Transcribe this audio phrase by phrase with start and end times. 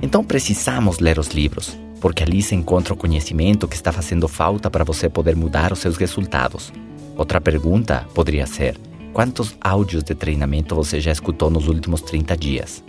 [0.00, 4.70] Então precisamos ler os livros, porque ali se encontra o conhecimento que está fazendo falta
[4.70, 6.72] para você poder mudar os seus resultados.
[7.16, 8.78] Outra pergunta poderia ser:
[9.12, 12.84] quantos áudios de treinamento você já escutou nos últimos 30 dias?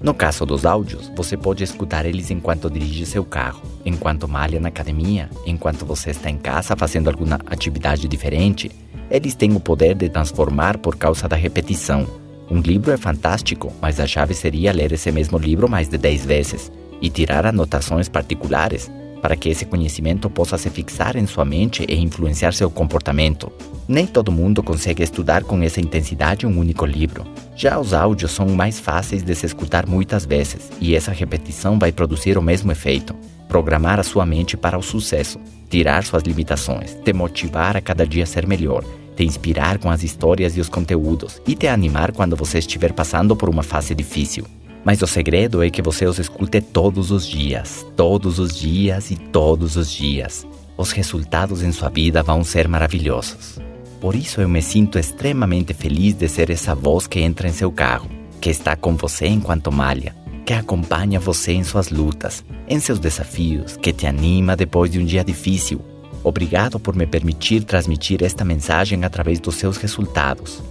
[0.00, 4.68] No caso dos áudios, você pode escutar eles enquanto dirige seu carro, enquanto malha na
[4.68, 8.70] academia, enquanto você está em casa fazendo alguma atividade diferente.
[9.08, 12.21] Eles têm o poder de transformar por causa da repetição.
[12.52, 16.26] Um livro é fantástico, mas a chave seria ler esse mesmo livro mais de 10
[16.26, 16.70] vezes
[17.00, 18.90] e tirar anotações particulares
[19.22, 23.50] para que esse conhecimento possa se fixar em sua mente e influenciar seu comportamento.
[23.88, 27.24] Nem todo mundo consegue estudar com essa intensidade um único livro.
[27.56, 31.90] Já os áudios são mais fáceis de se escutar muitas vezes, e essa repetição vai
[31.90, 33.14] produzir o mesmo efeito.
[33.48, 38.26] Programar a sua mente para o sucesso, tirar suas limitações, te motivar a cada dia
[38.26, 38.84] ser melhor,
[39.16, 43.36] te inspirar com as histórias e os conteúdos e te animar quando você estiver passando
[43.36, 44.46] por uma fase difícil.
[44.84, 49.16] Mas o segredo é que você os escute todos os dias, todos os dias e
[49.16, 50.46] todos os dias.
[50.76, 53.60] Os resultados em sua vida vão ser maravilhosos.
[54.00, 57.70] Por isso eu me sinto extremamente feliz de ser essa voz que entra em seu
[57.70, 58.10] carro,
[58.40, 63.76] que está com você enquanto malha, que acompanha você em suas lutas, em seus desafios,
[63.76, 65.80] que te anima depois de um dia difícil.
[66.24, 70.62] Obrigado por me permitir transmitir esta mensagem através dos seus resultados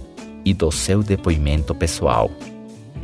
[0.44, 2.30] e do seu depoimento pessoal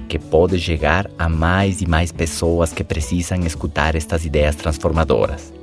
[0.09, 5.58] que pode chegar a mais e mais pessoas que precisam escutar estas ideias transformadoras.